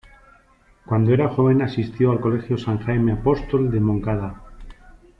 Cuando 0.83 1.13
era 1.13 1.27
joven 1.29 1.61
asistió 1.61 2.11
al 2.11 2.19
Colegio 2.19 2.57
San 2.57 2.79
Jaime 2.79 3.11
Apóstol 3.11 3.69
de 3.69 3.79
Moncada. 3.79 4.41